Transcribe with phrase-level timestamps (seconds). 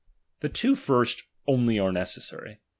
[0.39, 2.57] The two first only are necessary.